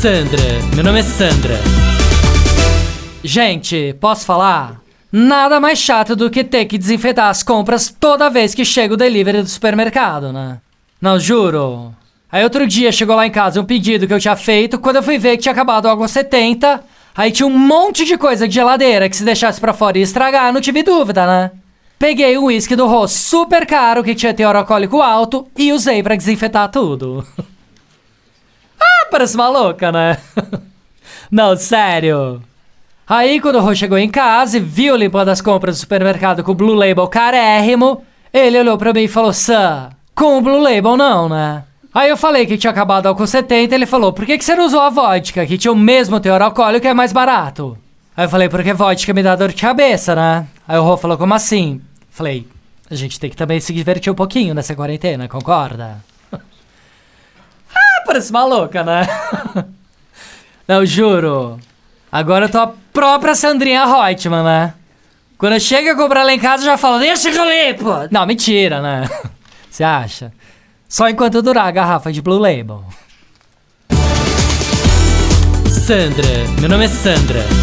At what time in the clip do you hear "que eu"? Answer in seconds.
14.06-14.18, 67.30-67.44